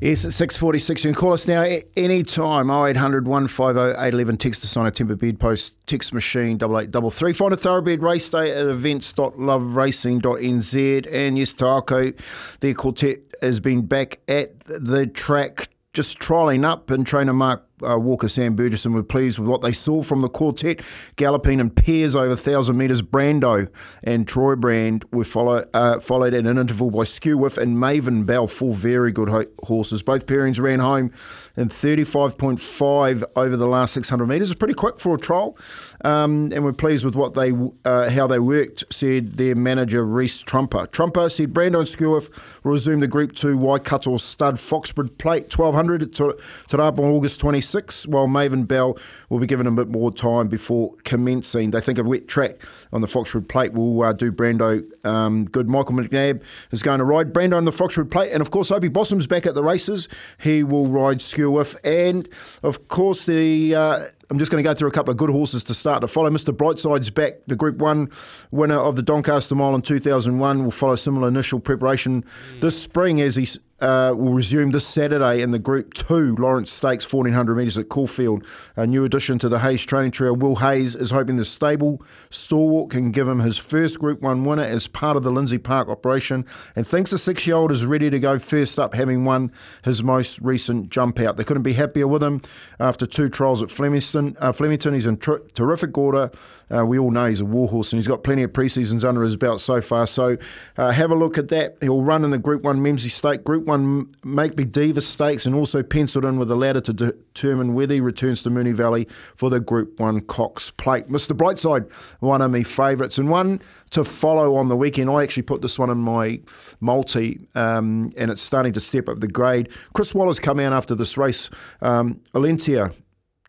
[0.00, 1.04] Yes, at 6.46.
[1.04, 1.64] You can call us now
[1.96, 4.36] any time, 0800 150 811.
[4.36, 7.32] Text us on our Timber Bed Post text machine, 8833.
[7.32, 11.06] Find a thoroughbred race day at events.loveracing.nz.
[11.10, 12.14] And yes, Te Akau,
[12.60, 17.98] their quartet has been back at the track just trialling up and trainer Mark uh,
[17.98, 20.80] Walker Sam Bergerson were pleased with what they saw from the quartet,
[21.16, 23.02] galloping in pairs over 1,000 metres.
[23.02, 23.68] Brando
[24.02, 28.46] and Troy Brand were follow, uh, followed at an interval by Skewwiff and Maven Bell,
[28.46, 30.02] four very good ho- horses.
[30.02, 31.10] Both pairings ran home
[31.56, 34.50] in 35.5 over the last 600 metres.
[34.50, 35.56] It's pretty quick for a trial,
[36.04, 37.52] um, and we're pleased with what they
[37.84, 40.86] uh, how they worked, said their manager Reese Trumper.
[40.86, 42.30] Trumper said Brando and Skewwiff
[42.64, 47.40] will resume the Group 2 Waikato Stud Foxbridge Plate 1200 at Te Rapa on August
[47.40, 48.96] 26 six, while Maven Bell
[49.28, 51.70] will be given a bit more time before commencing.
[51.70, 55.68] They think a wet track on the Foxwood Plate will uh, do Brando um, good.
[55.68, 58.88] Michael McNab is going to ride Brando on the Foxwood Plate, and of course, Opie
[58.88, 60.08] Bosson's back at the races.
[60.40, 62.28] He will ride Skewwiff, and
[62.62, 65.62] of course, the uh, I'm just going to go through a couple of good horses
[65.64, 66.30] to start to follow.
[66.30, 66.56] Mr.
[66.56, 68.10] Brightside's back, the Group 1
[68.50, 72.24] winner of the Doncaster Mile in 2001, will follow similar initial preparation
[72.60, 73.46] this spring as he
[73.80, 78.44] uh, will resume this Saturday in the Group 2 Lawrence Stakes 1400 metres at Caulfield.
[78.74, 82.90] A new addition to the Hayes training trio, Will Hayes, is hoping the stable stalwart
[82.90, 86.46] can give him his first Group 1 winner as part of the Lindsay Park operation
[86.74, 89.52] and thinks the six year old is ready to go first up, having won
[89.84, 91.36] his most recent jump out.
[91.36, 92.40] They couldn't be happier with him
[92.80, 94.36] after two trials at Flemington.
[94.40, 96.30] Uh, Flemington he's in terrific order.
[96.74, 99.36] Uh, we all know he's a warhorse and he's got plenty of pre-seasons under his
[99.36, 100.06] belt so far.
[100.06, 100.36] So
[100.76, 101.76] uh, have a look at that.
[101.80, 105.82] He'll run in the Group 1 Memsie Stake, Group 1 Makybe Diva Stakes, and also
[105.82, 109.60] penciled in with a ladder to determine whether he returns to Moonee Valley for the
[109.60, 111.08] Group 1 Cox Plate.
[111.08, 111.36] Mr.
[111.36, 115.08] Brightside, one of my favourites, and one to follow on the weekend.
[115.08, 116.40] I actually put this one in my
[116.80, 119.68] multi, um, and it's starting to step up the grade.
[119.94, 121.48] Chris Waller's come out after this race.
[121.80, 122.92] Um, Alentia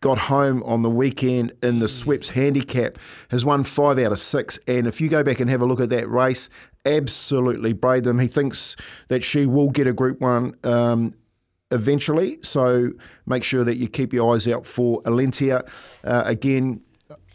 [0.00, 2.98] got home on the weekend in the Sweeps handicap,
[3.30, 4.58] has won five out of six.
[4.66, 6.48] And if you go back and have a look at that race,
[6.84, 8.18] absolutely braid them.
[8.18, 8.76] He thinks
[9.08, 10.54] that she will get a Group One.
[10.64, 11.12] Um,
[11.70, 12.90] eventually, so
[13.26, 15.68] make sure that you keep your eyes out for Alentia.
[16.02, 16.80] Uh, again,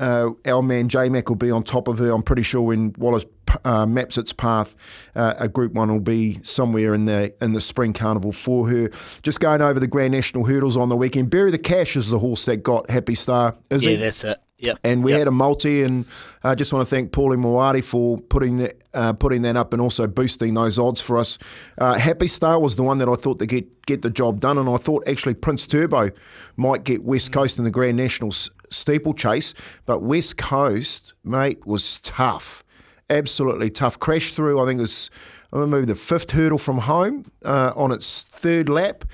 [0.00, 2.10] uh, our man J Mac will be on top of her.
[2.10, 3.26] I'm pretty sure when Wallace
[3.64, 4.74] uh, maps its path,
[5.14, 8.90] uh, a Group One will be somewhere in the in the spring carnival for her.
[9.22, 11.30] Just going over the Grand National hurdles on the weekend.
[11.30, 13.56] Bury the Cash is the horse that got Happy Star.
[13.70, 14.40] Is yeah, that's it.
[14.60, 14.78] Yep.
[14.84, 15.20] And we yep.
[15.20, 16.04] had a multi, and
[16.44, 19.80] I just want to thank Paulie Moati for putting that, uh, putting that up and
[19.80, 21.38] also boosting those odds for us.
[21.78, 24.58] Uh, Happy Star was the one that I thought to get get the job done,
[24.58, 26.10] and I thought actually Prince Turbo
[26.56, 28.32] might get West Coast in the Grand National
[28.70, 29.54] steeplechase,
[29.84, 32.64] but West Coast, mate, was tough,
[33.08, 33.98] absolutely tough.
[33.98, 35.10] Crashed through, I think it was
[35.52, 39.04] maybe the fifth hurdle from home uh, on its third lap,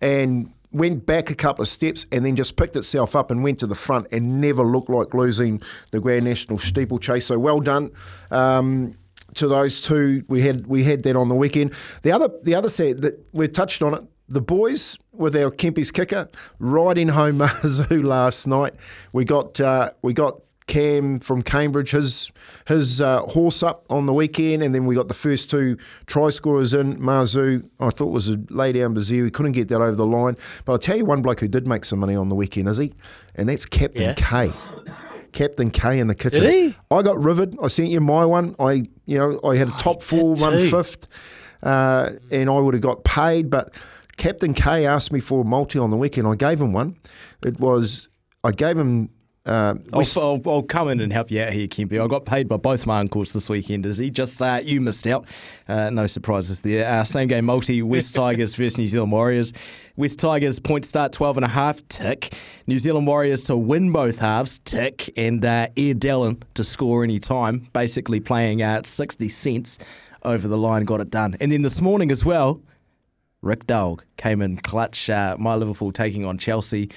[0.00, 3.58] and went back a couple of steps and then just picked itself up and went
[3.60, 7.26] to the front and never looked like losing the Grand National steeplechase.
[7.26, 7.90] So well done.
[8.30, 8.94] Um,
[9.34, 11.72] to those two, we had we had that on the weekend.
[12.02, 14.02] The other the other set that we touched on it.
[14.28, 16.28] The boys with our Kempy's kicker
[16.58, 18.74] riding home Mazu last night.
[19.12, 22.30] We got uh, we got Cam from Cambridge, his
[22.66, 26.28] his uh, horse up on the weekend, and then we got the first two try
[26.30, 26.98] scorers in.
[26.98, 29.24] Mazu, I thought was a lay down misère.
[29.24, 30.36] He couldn't get that over the line.
[30.64, 32.78] But I'll tell you one bloke who did make some money on the weekend, is
[32.78, 32.92] he?
[33.36, 34.14] And that's Captain Yeah.
[34.16, 34.50] K.
[35.32, 36.40] Captain K in the kitchen.
[36.40, 36.76] Did he?
[36.90, 37.56] I got rivered.
[37.62, 38.56] I sent you my one.
[38.58, 41.06] I you know I had a top four, did one fifth,
[41.62, 43.50] uh, and I would have got paid.
[43.50, 43.72] But
[44.16, 46.26] Captain K asked me for a multi on the weekend.
[46.26, 46.96] I gave him one.
[47.44, 48.08] It was
[48.46, 49.10] I gave him.
[49.44, 52.02] Uh, I'll, I'll, I'll come in and help you out here, Kempy.
[52.02, 54.10] I got paid by both my uncles this weekend, is he?
[54.10, 55.28] Just uh, you missed out.
[55.68, 56.84] Uh, no surprises there.
[56.84, 59.52] Uh, same game multi, West Tigers versus New Zealand Warriors.
[59.94, 62.34] West Tigers point start 12 and a half, tick.
[62.66, 65.12] New Zealand Warriors to win both halves, tick.
[65.16, 69.78] And uh, Air Dallin to score any time, basically playing at 60 cents
[70.24, 71.36] over the line, got it done.
[71.40, 72.62] And then this morning as well,
[73.42, 75.08] Rick Dog came in clutch.
[75.10, 76.90] Uh, my Liverpool taking on Chelsea.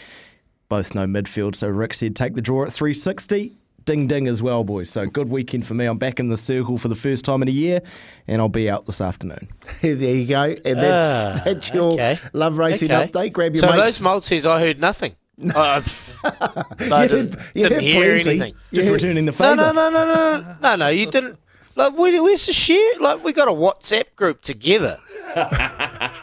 [0.70, 3.56] Both no midfield, so Rick said take the draw at 360.
[3.86, 4.88] Ding ding as well, boys.
[4.88, 5.86] So good weekend for me.
[5.86, 7.82] I'm back in the circle for the first time in a year,
[8.28, 9.48] and I'll be out this afternoon.
[9.82, 12.20] there you go, and that's Ah, that's your okay.
[12.34, 13.10] love racing Okay.
[13.12, 13.34] update.
[13.34, 13.82] Grab your so mates.
[13.98, 15.16] those multis, I heard nothing.
[15.56, 15.82] I,
[16.24, 18.30] I You didn't, had- you didn't had hear plenty.
[18.30, 18.54] anything.
[18.74, 19.56] Just had- returning the No, favour.
[19.56, 20.88] no, no, no, no, no, no.
[20.90, 21.40] You didn't.
[21.76, 22.92] Like, where, where's the share?
[23.00, 24.98] Like, we got a WhatsApp group together,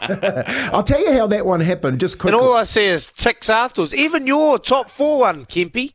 [0.73, 1.99] I'll tell you how that one happened.
[1.99, 2.37] Just quickly.
[2.39, 3.93] and all I see is ticks afterwards.
[3.93, 5.93] Even your top four one, Kempy.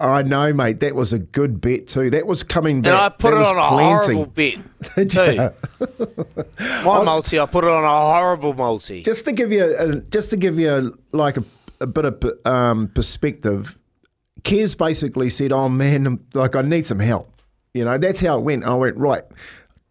[0.00, 0.80] I know, mate.
[0.80, 2.10] That was a good bet too.
[2.10, 2.92] That was coming back.
[2.92, 3.00] And.
[3.00, 4.14] I put that it on a plenty.
[4.14, 6.84] horrible bet too.
[6.84, 9.02] My multi, I put it on a horrible multi.
[9.02, 11.44] Just to give you, a, just to give you like a,
[11.80, 13.78] a bit of um, perspective,
[14.42, 17.28] Kez basically said, "Oh man, like I need some help."
[17.72, 18.64] You know, that's how it went.
[18.64, 19.22] I went right.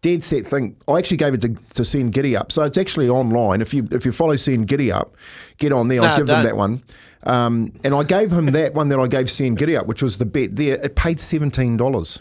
[0.02, 0.76] Dead set thing.
[0.88, 3.60] I actually gave it to, to send Giddy Up, so it's actually online.
[3.60, 5.14] If you if you follow Send Giddy Up,
[5.58, 6.02] get on there.
[6.02, 6.44] I'll No, give them don't.
[6.44, 6.82] that one.
[7.24, 10.18] Um, and I gave him that one that I gave Send Giddy Up, which was
[10.18, 10.74] the bet there.
[10.84, 12.18] It paid seventeen dollars.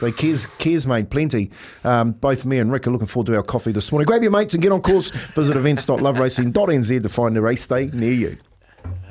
[0.00, 1.50] So Kez, Kez made plenty.
[1.84, 4.04] Um, both me and Rick are looking forward to our coffee this morning.
[4.04, 5.10] Grab your mates and get on course.
[5.10, 8.36] Visit events.loveracing.nz to find a race day near you.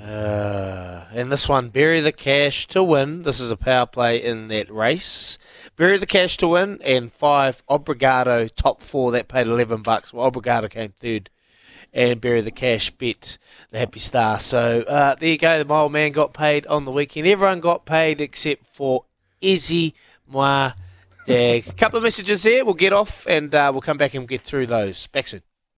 [0.05, 0.84] Uh,
[1.15, 3.23] and this one, bury the cash to win.
[3.23, 5.37] This is a power play in that race.
[5.75, 10.13] Bury the cash to win, and five Obrigado top four that paid eleven bucks.
[10.13, 11.29] Well, Obrigado came third,
[11.93, 13.37] and bury the cash bet
[13.71, 14.39] the happy star.
[14.39, 15.57] So uh, there you go.
[15.57, 17.27] The mile man got paid on the weekend.
[17.27, 19.05] Everyone got paid except for
[19.41, 19.95] Izzy
[20.27, 20.71] Moi
[21.25, 21.67] Dag.
[21.67, 22.63] A couple of messages there.
[22.65, 25.07] We'll get off, and uh, we'll come back and get through those.
[25.07, 25.41] Back soon.